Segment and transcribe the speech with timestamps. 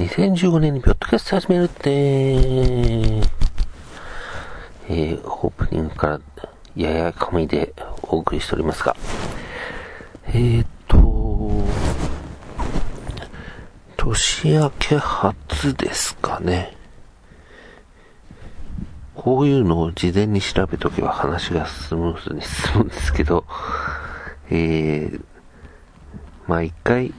[0.00, 1.90] 2015年にピョッドキャスト始めるって、
[4.88, 6.20] えー、オープニングから
[6.74, 7.74] やや神で
[8.04, 8.96] お送りしておりますが、
[10.28, 11.66] えー、っと、
[13.98, 16.74] 年明け初ですかね。
[19.14, 23.44] こういうのを事前に調べとけば話がスムーズに進むんですけど、
[24.48, 25.22] えー、
[26.46, 27.12] まあ一回、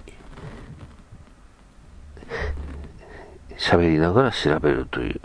[3.62, 5.22] 喋りながら調べるという。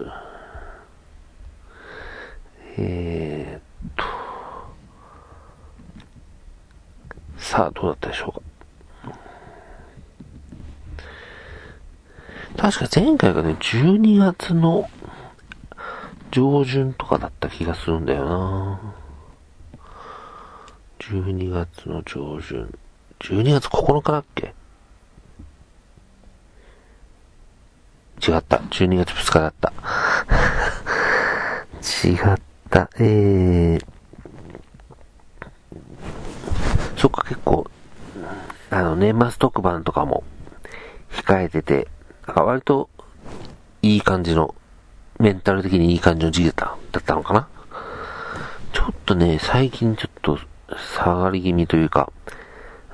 [2.79, 4.05] えー、っと。
[7.39, 8.47] さあ、どうだったでしょうか。
[12.57, 14.91] 確か前回がね、12月の
[16.31, 18.95] 上旬とかだった気がするんだよな
[20.99, 22.79] 12月の上旬。
[23.21, 24.46] 12月9日だっけ
[28.37, 28.59] 違った。
[28.59, 29.73] 12月2日だった。
[32.07, 32.17] 違っ
[32.71, 32.89] た。
[32.99, 33.87] えー、
[36.97, 37.69] そっか結構、
[38.71, 40.23] あの、年末特番とかも
[41.13, 41.89] 控えてて、
[42.27, 42.91] なんか割と
[43.83, 44.55] いい感じの、
[45.19, 47.49] メンタル的にいい感じの時期だったのかな？
[48.75, 50.39] ちょっとね、最近ちょっと
[50.95, 52.13] 下がり気味というか、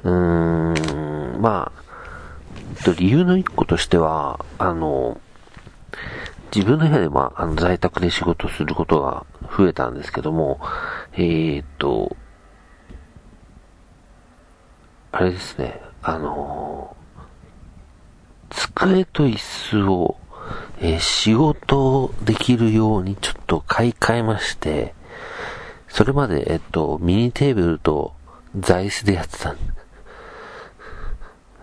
[0.05, 1.83] うーん、まあ、
[2.97, 5.21] 理由の一個としては、あの、
[6.55, 9.25] 自分の部屋で、まあ、の、在宅で仕事することが
[9.57, 10.61] 増えたんですけども、
[11.15, 12.17] えー、っと、
[15.13, 16.97] あれですね、あの、
[18.51, 20.17] 机と椅子を、
[20.81, 24.95] えー、仕事できるようにちょっと買い替えまして、
[25.89, 28.15] それまで、えっと、ミニテーブルと
[28.59, 29.59] 座椅子でやってたん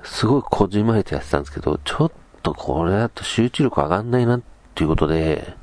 [0.04, 0.26] す。
[0.26, 4.42] ごいこじまえてやってたんですけど、ちょっとこれだと集中力上がんないなっ
[4.76, 5.54] ていうことで、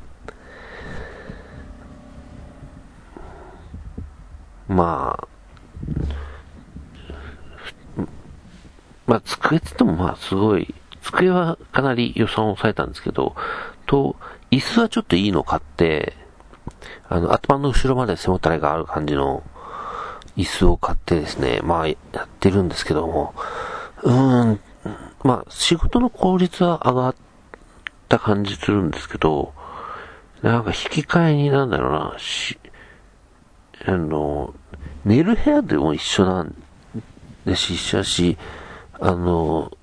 [4.68, 5.28] まあ、
[9.06, 13.36] まあ、机って言ってもまあすごい、机はかなり予算を抑えたんですけど、
[13.86, 14.16] と、
[14.50, 16.14] 椅子はちょっといいの買って、
[17.08, 19.42] あの、頭の後ろまで背もたれがある感じの
[20.36, 21.94] 椅子を買ってですね、まあ、や
[22.24, 23.34] ってるんですけども、
[24.02, 24.60] うーん、
[25.26, 27.14] まあ、仕事の効率は上がっ
[28.08, 29.52] た感じするんですけど、
[30.40, 32.56] なんか引き換えになんだろうな、し、
[33.84, 34.54] あの、
[35.04, 36.54] 寝る部屋でも一緒なん
[37.44, 38.38] でし、一緒だし、
[39.00, 39.76] あの、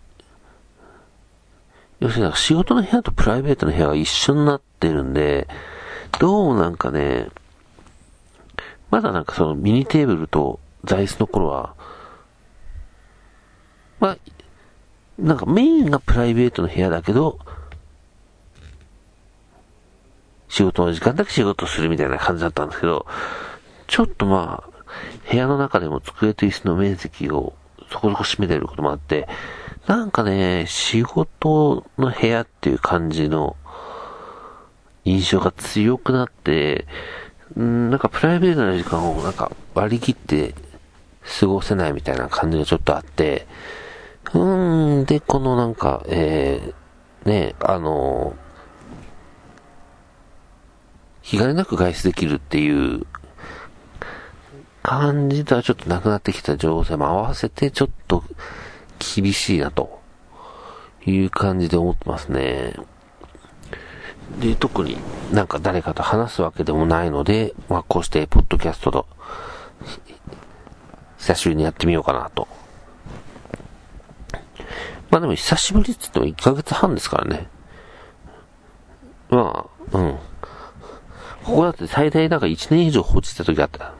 [2.00, 5.50] 要するに仕事の部屋とプライベートの部屋が一緒になってるんで、
[6.20, 7.28] どうもなんかね、
[8.92, 11.76] まだなんかそのミニテーブルと座椅子の頃は、
[14.00, 14.18] まあ、
[15.24, 17.40] なんかメインがプライベートの部屋だけど、
[20.50, 23.06] 仕事の時間だけ仕事するみたいな感じだったんですけど、
[23.88, 27.54] ちょっとまあ、部屋の中でも机と椅子の面積を
[27.90, 29.30] そこそこ占めてることもあって、
[29.88, 33.56] なんかね、仕事の部屋っていう感じの
[35.06, 36.86] 印象が強くなって、
[37.58, 40.54] んなんかプライベートな時間をなんか割り切って
[41.40, 43.48] 過ごせないみたいな感じがちょっとあって、
[44.34, 48.36] うん、で、このなんか、えー、ね、あの、
[51.22, 53.06] 気兼ねなく外出できるっていう
[54.82, 58.24] 感じとはちょっとなくなってきた情勢も合わせてちょっと
[59.16, 60.02] 厳しいなと
[61.06, 62.76] いう感じで思ってますね。
[64.40, 64.98] で、特に
[65.32, 69.08] なんか誰かと話すわけでもないので、まあこうしてポッドキャストと
[71.18, 72.48] 久しぶりにやってみようかなと
[75.14, 77.48] まあでも久しぶりって言っても1ヶ月半ですからね。
[79.30, 80.18] まあ、うん。
[81.44, 83.94] ここだって最大だか1年以上放置した時あった。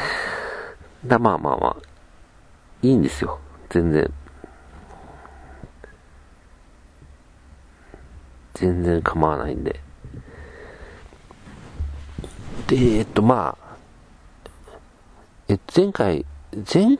[1.04, 1.76] だ、まあまあまあ、
[2.80, 3.38] いいんですよ。
[3.68, 4.10] 全然。
[8.54, 9.78] 全然構わないんで。
[12.66, 13.76] で、えっと、まあ、
[15.48, 16.24] え、前回、
[16.72, 16.98] 前、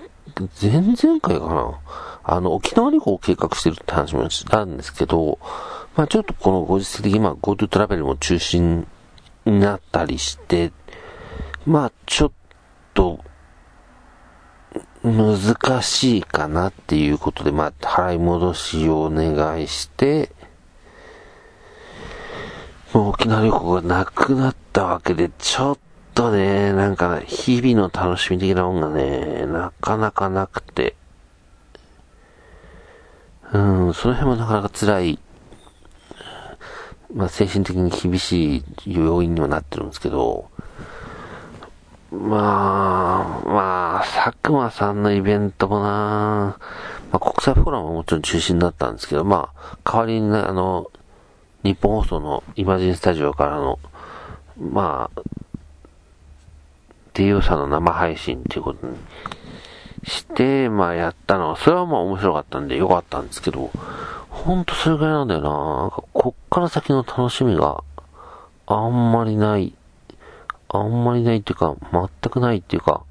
[0.60, 1.80] 前々回かな
[2.24, 5.38] あの、沖縄旅行を計画してるって話もしたんですけど、
[5.94, 8.86] まあちょっとこのご時世的に、まあ GoTo トラベルも中心
[9.44, 10.72] になったりして、
[11.66, 12.32] まあちょっ
[12.94, 13.20] と、
[15.02, 20.30] 難しいかなっていうことで、まあ払い戻しをお願いして、
[22.94, 25.78] もう沖縄旅行がなくなったわけで、ちょっ
[26.14, 30.96] とね、なんか日々の楽しみ的なもんがね、なかなかなくて、
[33.52, 33.58] う
[33.90, 35.18] ん、その辺もなかなか辛い。
[37.14, 40.50] まあ、精神的に厳しい要因にはなってるんですけど、
[42.10, 46.58] まあ、まあ、佐久間さんのイベントもな、ま
[47.12, 50.90] あ、国際フォーラムももちろん中心だったんですけど、まあ、代わりに、あの、
[51.62, 53.78] 日本放送のイマジンスタジオからの、
[54.58, 55.20] まあ、
[57.14, 58.96] DU さんの生配信っていうことに
[60.04, 63.70] して、まあやったのは、それはまあ面白かったんでよかったんですけど、
[64.30, 65.50] ほんとそれぐらいなんだよな。
[65.82, 67.82] なんかこっから先の楽しみが
[68.66, 69.74] あんまりない。
[70.68, 73.02] あんまりないっていうか、全くないっていうか、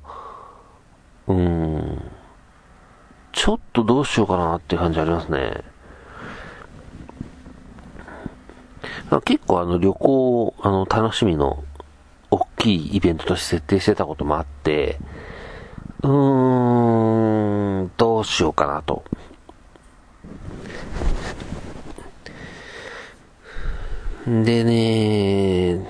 [1.28, 2.12] うーん。
[3.32, 5.64] ちょっとどうしようかなっていう感じありますね。
[9.26, 11.64] 結構あの旅行、あの楽しみの
[12.32, 15.00] 大きいイベントとして設定してたこともあって、
[16.04, 19.04] うーん、どうしようかなと。
[24.26, 25.86] でね、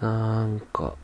[0.00, 0.94] なんか、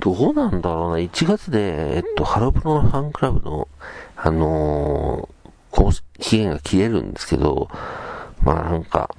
[0.00, 3.68] どうなんだろうな、1月で、えっと、ハロプロのファンクラブの、
[4.16, 7.68] あのー、期限が切れるんですけど、
[8.42, 9.14] まあなんか、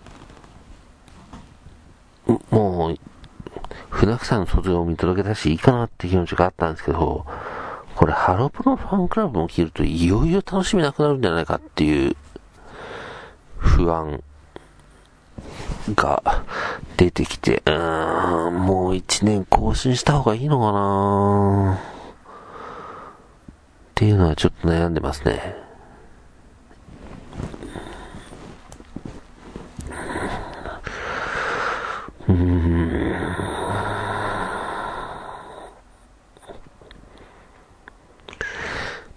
[2.52, 2.96] もう、
[3.90, 7.26] 船木さんの卒業を見届けたし、いいかなって気持ちがあったんですけど、
[7.96, 12.16] これハロプロファンクラブも切るといよいよ楽しみなくなるんじゃないかっていう
[13.58, 14.24] 不安
[15.96, 16.44] が
[16.96, 21.80] 出てきて、うーん、もう一年更新した方がいいのかなっ
[23.96, 25.56] ていうのはちょっと悩んでますね。
[32.30, 32.59] うん。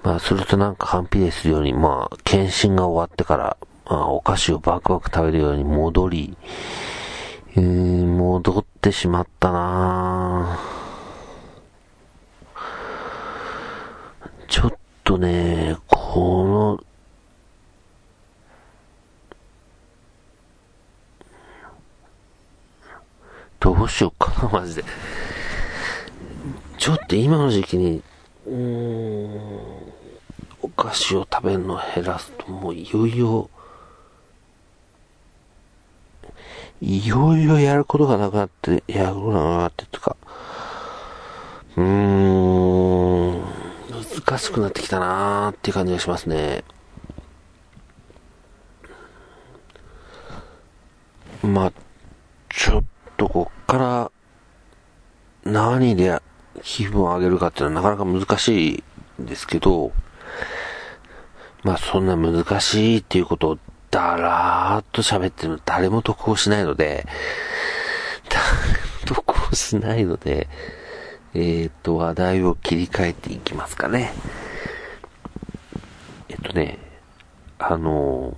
[0.03, 3.57] まあ、するとなんか反比例するように、まあ、検診が終わってから、
[3.87, 6.37] まあ、お菓子をバクバク食べるように戻り、
[7.55, 10.59] えー、戻ってしまったな
[14.49, 16.85] ちょっとね、この、
[23.61, 24.85] どうしようかな、マジで。
[26.77, 28.03] ちょっと今の時期に、
[28.47, 29.41] うん、
[30.63, 33.49] お菓子を食べるのを減らすと、もういよいよ、
[36.81, 40.17] いよいよやることがなくなって、やることがなくなってとか、
[41.77, 43.41] うーん、
[44.25, 46.65] 難しくなってきたなーっていう感じがしますね。
[51.43, 51.73] まあ、
[52.49, 52.85] ちょっ
[53.17, 54.13] とこっから
[55.45, 56.23] 何でや
[56.63, 58.85] 気分を上げるかっていうのはなかなか難しい
[59.23, 59.93] んですけど、
[61.63, 63.59] まあそんな難しいっていうことを
[63.91, 67.07] だらーっと喋ってるの誰も得をしないので、
[68.29, 68.43] 誰
[69.11, 70.49] も得をしないので、
[71.35, 74.13] えっ、ー、と、話題を切り替えていきますかね。
[76.29, 76.79] えっとね、
[77.59, 78.35] あの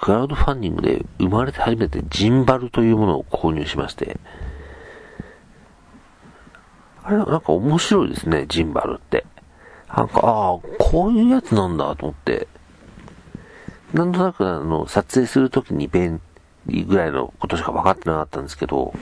[0.00, 4.18] クラウドファンディングで生まれて初めてジンバルというものを購入しまして、
[7.10, 9.26] あれ、なんか面白いですね、ジンバルって。
[9.88, 12.46] なんか、ああ、こういうやつなんだと思って、
[13.92, 16.20] なんとなくあの、撮影するときに便
[16.66, 18.94] 利ぐらいのことしか分かってなかったんですけど、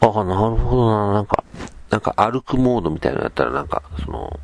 [0.00, 1.44] ああ、なるほどな、なんか、
[1.90, 4.40] なんか歩くモードみたいなのやったらなんか、その、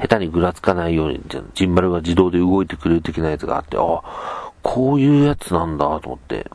[0.00, 1.20] 下手にぐらつかないように、
[1.54, 6.50] ジンバルが自動で動いてくれる的なやつがあって、ああ、こういうやつなんだと思って。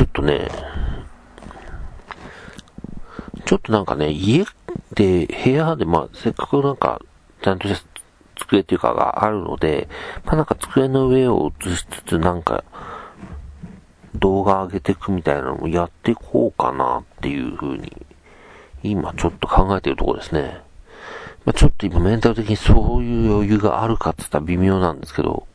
[0.00, 0.48] ちょっとね、
[3.44, 4.46] ちょっとなんかね、家
[4.94, 7.02] で、部屋で、まあ、せっかくなんか、
[7.42, 7.86] ちゃんとした
[8.34, 9.90] 机っていうかがあるので、
[10.24, 12.64] まあなんか机の上を映しつつなんか、
[14.14, 17.94] 動画上げていくみたいなのもやっていこうかなっていう風に、
[18.82, 20.62] 今ちょっと考えてるところですね。
[21.44, 25.46] まあ、ちょっと今メンタル的にそういう余裕があるかって言ったら微妙なんですけど、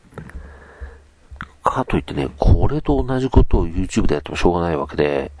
[1.66, 5.32] かといってね、これと同じことを YouTube でやってもしょうがないわけで、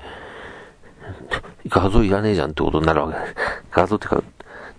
[1.68, 3.18] 画像いらねえじゃんってことになるわけ。
[3.70, 4.22] 画像ってか、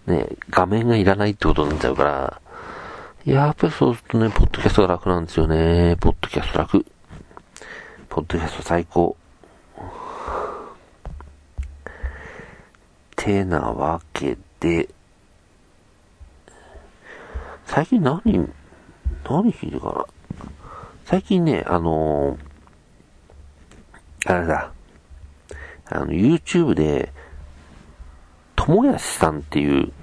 [0.06, 2.42] ね、画面がいらないってことになっちゃうから、
[3.25, 5.98] やっぱりそうするとね、ポッドキャストが楽なんですよね。
[6.00, 6.86] ポッドキャスト楽。
[8.10, 9.16] ポッドキャスト最高。
[13.16, 14.88] てなわけで、
[17.66, 20.06] 最近何、何聞いてかな？
[21.10, 24.74] 最近ね、あのー、あれだ、
[25.86, 27.14] あの、YouTube で、
[28.58, 29.94] ともやしさんっていう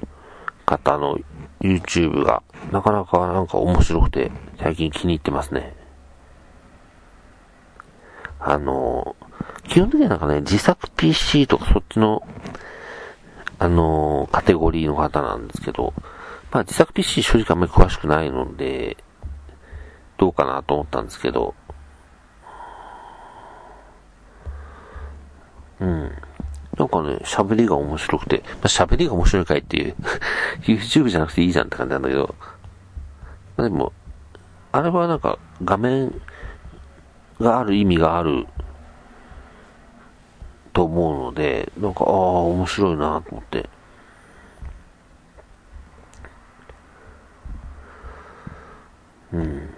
[0.64, 1.18] 方の
[1.60, 2.42] YouTube が、
[2.72, 5.76] なかなかなんか面白くて、最近気に入ってますね。
[8.40, 9.14] あの、
[9.68, 12.26] 基本的にはなんかね、自作 PC とかそっちの、
[13.58, 15.92] あの、カテゴリーの方なんですけど、
[16.50, 18.96] まあ自作 PC 正直あんまり詳しくないので、
[20.18, 21.54] どうかなと思ったんですけど、
[25.80, 26.12] うん。
[26.78, 29.94] なんかね、喋りが面白くて、まあ、喋りが面白いかいっていう
[30.62, 32.34] YouTube じゃなくていいじゃんって感じなんだけど、
[33.56, 33.92] まあ、でも、
[34.72, 36.20] あれはなんか画面
[37.40, 38.46] がある意味がある
[40.72, 43.68] と思うので、なんか、ああ、面白いなと思って。
[49.32, 49.73] うん。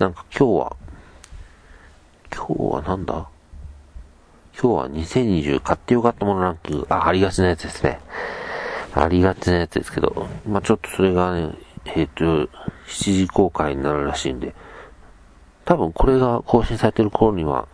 [0.00, 0.76] なんか今日は、
[2.34, 3.28] 今日はなんだ？
[4.58, 8.00] 今日は2020買ってよかったものランキング、あ、ありがちなやつですね。
[8.94, 11.52] ありがちなやつですけど、まあちょっとそれがね、
[11.84, 12.50] えっ、ー、と、
[12.88, 14.54] 7時公開になるらしいんで、
[15.66, 17.68] 多分これが更新されてる頃には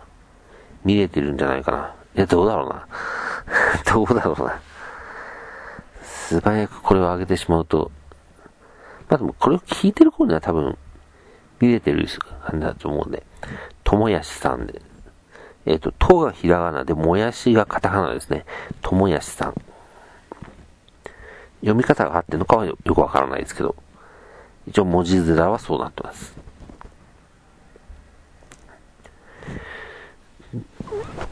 [0.84, 1.94] 見れてるんじゃないかな。
[2.16, 2.88] いや、どうだろうな。
[3.86, 4.60] どうだろうな。
[6.02, 7.92] 素早くこれを上げてしまうと、
[9.08, 10.76] まあでもこれを聞いてる頃には多分
[11.60, 12.06] 見れてる
[12.44, 13.22] 感じだと思うんで、
[13.84, 14.82] ともやしさんで、
[15.64, 18.44] えっ、ー、と、とがひらがなで、もやしがカタカナですね。
[18.82, 19.54] ともやしさん。
[21.60, 23.74] 読み方が合ってるのかはよくわからないですけど、
[24.68, 26.36] 一応文字面はそうなってます。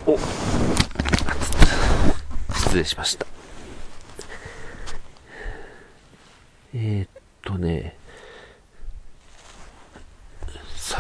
[0.06, 0.18] お
[2.52, 3.26] 失礼しました。
[6.74, 7.08] えー、っ
[7.42, 7.96] とね、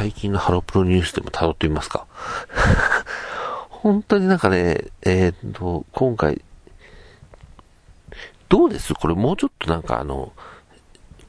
[0.04, 2.06] 最近のハロプロニュースでも辿ってみますか。
[3.70, 6.42] 本当になんかね、えー、っと、今回、
[8.50, 8.92] どうです？
[8.92, 10.34] これもうちょっとなんかあの、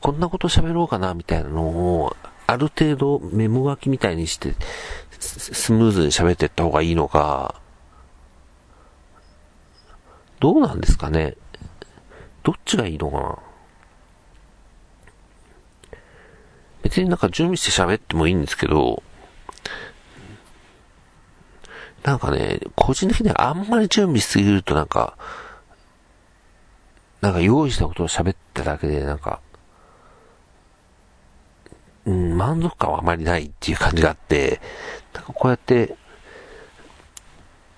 [0.01, 2.17] こんなこと喋ろうかなみたいなのを、
[2.47, 4.55] ある程度メモ書きみたいにして、
[5.19, 7.55] スムーズに喋っていった方がいいのか、
[10.41, 11.37] どうなんですかね？
[12.43, 13.37] どっちがいいのかな？
[16.85, 19.01] 別になんか準備して喋ってもいいんですけど、
[22.03, 25.17] なんかね、個人的にはあんまり準備しすぎるとなんか、
[27.21, 29.41] なんか用意したことを喋っただけでなんか、
[32.05, 34.61] うん、満足感はあまりないっていう感じがあって、
[35.15, 35.95] なんかこうやって、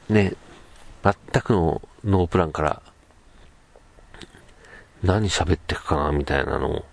[0.09, 0.33] ね、
[1.01, 2.81] 全くのノープランから、
[5.01, 6.85] 何喋っていくかなみたいなのを、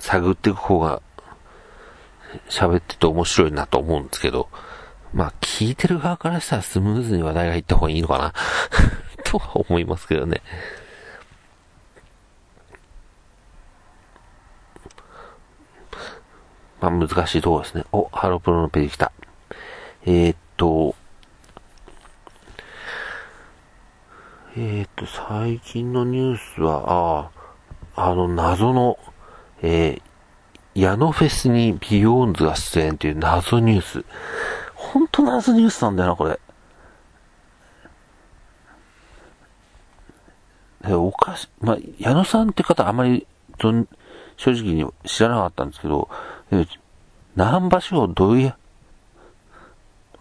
[0.00, 1.00] 探っていく方が、
[2.48, 4.48] 喋ってて面白いなと思うんですけど、
[5.12, 8.32] まあ、聞いてる側からしたらスムーズに話題がいった方がいいのかな
[9.24, 10.42] とは思いますけどね。
[16.80, 17.84] まあ、難しいところですね。
[17.92, 19.12] お、ハロプロのページ来た。
[20.06, 20.94] えー、っと、
[24.56, 27.30] えー、っと、最近のニュースは、
[27.96, 28.98] ああ、あの、謎の、
[29.62, 34.04] えー、矢野フェスに BEYOOOOONDS が出演っていう謎ニュース。
[34.74, 36.40] ほんと謎ニュースなんだよな、これ。
[40.84, 43.26] え、おかし、まあ、矢野さんって方あまり、
[43.58, 46.08] 正直に知らなかったんですけど、
[46.50, 46.66] え、
[47.36, 48.56] 南波賞どうや、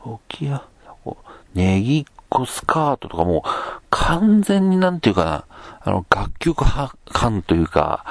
[0.04, 0.64] 時や、
[1.54, 5.46] ネギっ子スカートとかもう、完全になんていうかな、
[5.82, 8.06] あの、楽曲派感というか、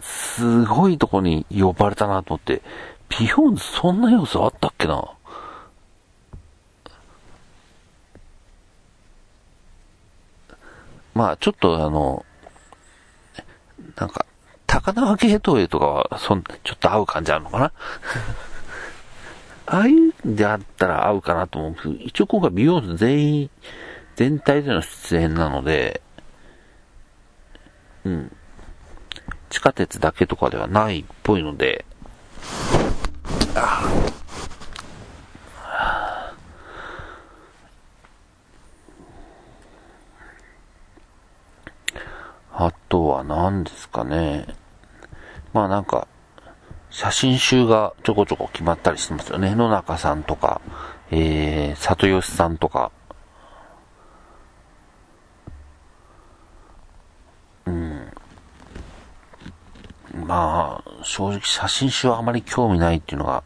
[0.00, 2.62] すごいとこに呼ばれたなと思って、
[3.08, 5.04] ビヨンズそんな要素あったっけな？
[11.14, 12.24] まあ、ちょっとあの、
[13.96, 14.24] なんか、
[14.66, 17.72] 高輪ゲートウェイとかは、そん、ちょっと合う感じあるのかな？
[19.66, 23.50] ああいうんであったら合うかなと思うけど、一応今回ビヨンズ全員、
[24.16, 26.02] 全体での出演なので、
[28.04, 28.36] うん。
[29.48, 31.84] 地下鉄だけとかではないっぽいので、
[42.54, 44.46] あとは何ですかね。
[45.52, 46.06] まあなんか、
[46.90, 49.54] 写真集がちょこちょこ決まったりしてますよね。
[49.54, 50.60] 野中さんとか、
[51.10, 52.92] えー、里吉さんとか。
[60.26, 63.42] まあ、正直写真集はあまり興味ないっていうのが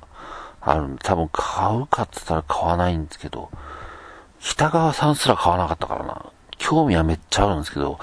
[0.60, 3.50] あるんで、多分買うかって言ったら買わないんですけど、
[4.40, 6.26] 北川さんすら買わなかったからな。
[6.58, 7.98] 興味はめっちゃあるんですけど、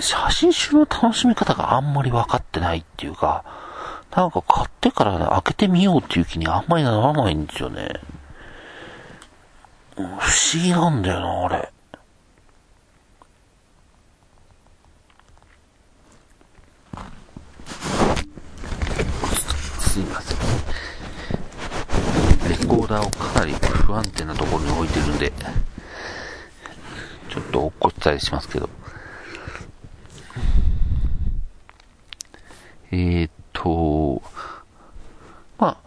[0.00, 3.44] 写真集の楽しみ方があんまり分かってないっていうか、
[4.14, 7.88] なんか買ってから、ね、開けてみようっていう気にあんまりならないんですよね。
[9.96, 11.72] 不思議なんだよな、あれ。
[19.80, 20.38] すいません。
[22.48, 25.32] レコーダーをかなり不安定なところに置いてるんで、
[27.28, 28.68] ちょっと落っこちたりしますけど。
[32.92, 34.22] えー、っと、
[35.58, 35.78] ま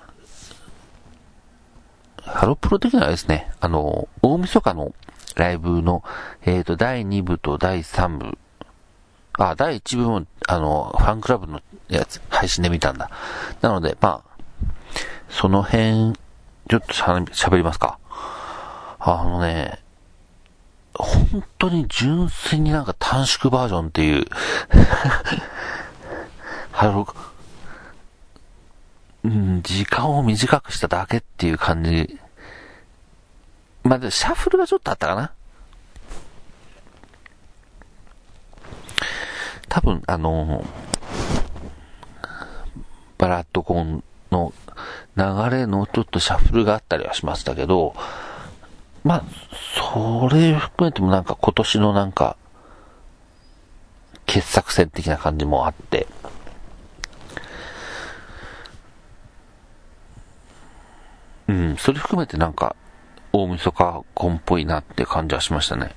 [2.21, 4.93] あ、ハロプロ的にはですね、あの、大晦日の
[5.35, 6.03] ライブの、
[6.43, 8.37] えー、っと、第2部と第3部、
[9.33, 13.09] あ、第1部も、あの、ファンクラブのやつ、配信で見たんだ。
[13.61, 14.29] なので、まあ、
[15.29, 16.13] その辺、
[16.69, 17.97] ちょっと喋りますか。
[18.99, 19.79] あのね、
[20.93, 24.25] 本当に純粋になんか短縮バージョンっていう
[26.71, 27.07] ハロ、
[29.23, 32.19] うん、時間を短くしただけっていう感じ。
[33.83, 35.31] まあ、シャッフルがちょっとあったかな。
[39.69, 40.65] 多分、あの
[43.19, 44.53] バラッドコンの
[45.15, 45.23] 流
[45.55, 47.93] れのちょっとシャッフルがあったりはしましたけど、
[49.03, 49.23] まあ、
[49.75, 52.37] それ含めてもなんか今年のなんか、
[54.25, 56.07] 傑作戦的な感じもあって、
[61.47, 62.75] うん、それ含めてなんか、
[63.33, 65.93] 大晦日婚っぽいなって感じはしましたね。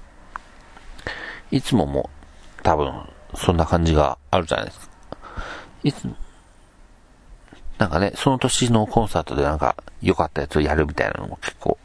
[1.51, 2.11] いつもも
[2.63, 2.93] 多分、
[3.35, 4.87] そんな感じがあるじゃないですか。
[5.85, 6.17] いつも、
[7.83, 11.81] なんかね、その年のコンサートでなんか良かったやつをやるみたいなのも結構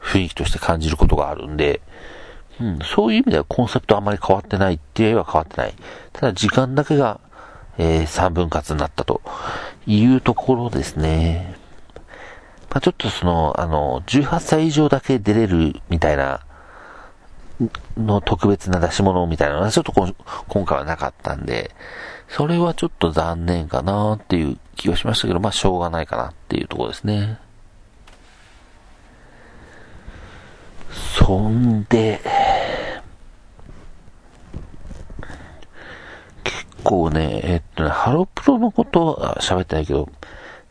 [0.00, 1.80] 雰囲気として感じることがあるんで、
[2.60, 5.74] うん、そういう意味ではコンセプトあまり変わってないって言えば変わってない。
[6.12, 7.18] ただ時間だけが、
[7.78, 9.22] えー、3分割になったと
[9.88, 11.56] いうところですね。
[12.70, 16.42] まあ、ちょっとその、あの、18歳以上だけ出れるみたいな、
[17.96, 21.74] の特別な出し物みたいなのはちょっと今回はなかったんで、
[22.30, 27.38] それはちょっと残念かなっていう気はしましたけど、まあしょうがないかなっていうところですね。
[30.90, 32.20] そんで、
[36.42, 40.08] 結構ね、えっとね、ハロプロのことは喋ってないけど、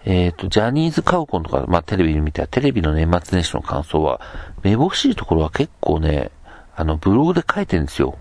[0.05, 4.19] えっ、と、ジャニーズカウコンとか、まあテレビで見ては、テレビの年末年始の感想は、
[4.63, 6.31] めぼしいところは結構ね、
[6.75, 8.17] あの、ブログで書いてるんですよ。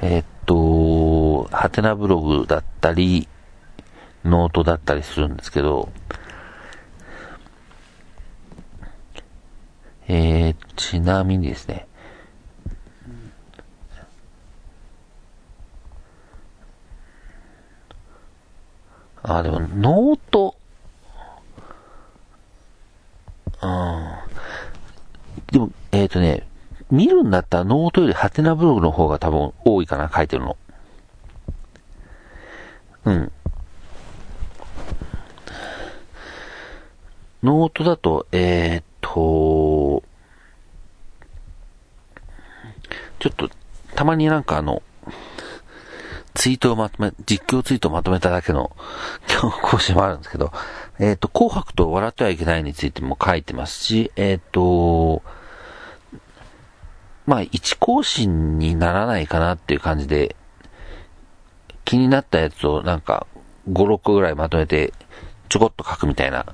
[0.00, 3.28] えっ、と、はてなブログだったり、
[4.24, 5.88] ノートだったりするんですけど、
[10.08, 11.86] えー、ちなみにですね、
[19.22, 20.56] あ、でも、 note、
[23.62, 24.12] うん。
[25.52, 26.46] でも、えっ、ー、とね、
[26.90, 30.56] 見るんだったらノートよりはてなブログの方が多分多いかな、書いてるの。
[33.04, 33.31] うん。
[37.42, 40.04] ノートだと、えー、っと、
[43.18, 43.50] ちょっと、
[43.96, 44.82] たまになんかあの、
[46.34, 48.70] ツイートをまとめ、実況ツイートをまとめただけの
[49.28, 50.52] 今日更新もあるんですけど、
[51.00, 55.22] えっ、と、紅白と笑ってはいけないについても書いてますし、えっ、と、
[57.26, 60.36] まあ、一更新にならないかなっていう感じで、
[61.84, 63.26] 気になったやつをなんか、
[63.68, 64.92] 5、6ぐらいまとめて、
[65.48, 66.46] ちょこっと書くみたいな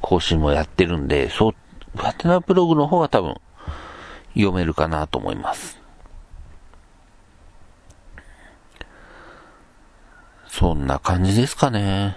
[0.00, 1.54] 更新もやってるんで、そう、
[1.96, 3.36] ハテナブログの方が多分、
[4.34, 5.78] 読めるかなと思います。
[10.48, 12.16] そんな感じですかね。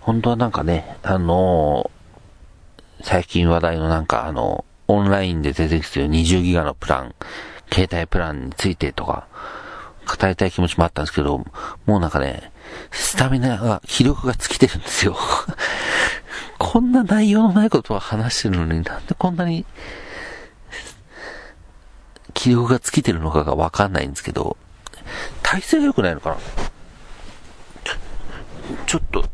[0.00, 7.14] 本当はなんかね、あのー、最近話題のなんかあの、オンラインで出てきてる20ギガのプラン、
[7.72, 9.28] 携帯プランについてとか、
[10.06, 11.38] 語りたい気持ちもあったんですけど、
[11.86, 12.50] もうなんかね、
[12.90, 15.16] スタミナが、気力が尽きてるんですよ。
[16.58, 19.64] こんな内容のないことは話してるのになんでこんなに、
[22.34, 24.56] 気力が尽きてるのかがわかんないんですけど、
[25.42, 26.36] 体勢が良くないのかな？
[28.86, 29.24] ちょっと、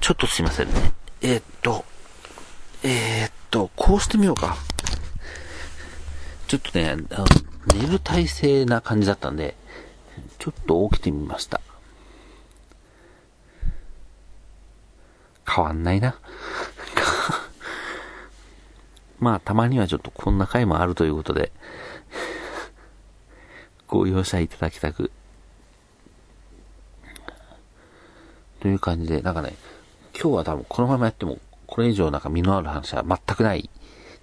[0.00, 0.92] ちょっとすいませんね。
[1.20, 1.84] えー、っと、
[2.84, 4.56] えー、っと、こうしてみようか。
[6.46, 6.96] ちょっとね、
[7.74, 9.56] 寝る体勢な感じだったんで、
[10.38, 11.60] ちょっと起きてみました。
[15.48, 16.16] 変わんないな。
[19.18, 21.50] まあ、たまにはちょっとこんな回もあるということで、
[23.88, 25.10] ご容赦いただきたく。
[28.60, 29.54] という感じで、なんかね、
[30.12, 33.70] 今日は多分このままやっても、これ以上なんか身のある話は全くない、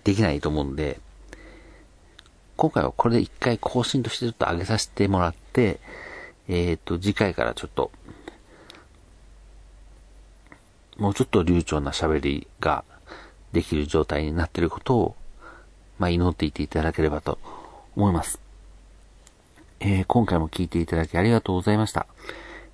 [0.03, 0.99] できないと思うんで、
[2.57, 5.79] 今回はこれで一回更新としてちょっと上げさせてもらって、
[6.47, 7.91] えっ、ー、と、次回からちょっと、
[10.97, 12.83] もうちょっと流暢な喋りが
[13.51, 15.15] できる状態になっていることを、
[15.99, 17.37] まあ、祈っていていただければと
[17.95, 18.39] 思います。
[19.79, 22.07] えー、今回も聞いていただきありがとうございました。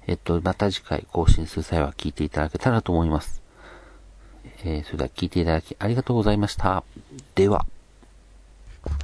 [0.07, 3.41] えっと、また次回更新する際は聞いていただけたらと思います。
[4.63, 6.83] えー、それでは聞いていただきありがとうございました。
[7.35, 7.65] では。